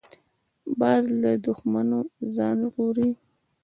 باز 0.79 1.03
له 1.21 1.31
دوښمنو 1.43 1.99
ځان 2.35 2.57
ژغوري 2.67 3.11